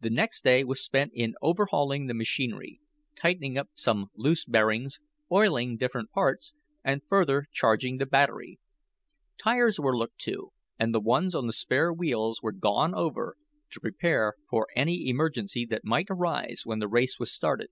The 0.00 0.08
next 0.08 0.42
day 0.42 0.64
was 0.64 0.82
spent 0.82 1.12
in 1.14 1.34
overhauling 1.42 2.06
the 2.06 2.14
machinery, 2.14 2.80
tightening 3.14 3.58
up 3.58 3.68
some 3.74 4.06
loose 4.14 4.46
bearings, 4.46 5.00
oiling 5.30 5.76
different 5.76 6.10
parts, 6.12 6.54
and 6.82 7.02
further 7.10 7.44
charging 7.52 7.98
the 7.98 8.06
battery. 8.06 8.58
Tires 9.36 9.78
were 9.78 9.94
looked 9.98 10.20
to, 10.20 10.54
and 10.78 10.94
the 10.94 10.98
ones 11.00 11.34
on 11.34 11.46
the 11.46 11.52
spare 11.52 11.92
wheels 11.92 12.40
were 12.40 12.52
gone 12.52 12.94
over 12.94 13.36
to 13.68 13.80
prepare 13.80 14.32
for 14.48 14.66
any 14.74 15.10
emergency 15.10 15.66
that 15.66 15.84
might 15.84 16.06
arise 16.08 16.62
when 16.64 16.78
the 16.78 16.88
race 16.88 17.18
was 17.18 17.30
started. 17.30 17.68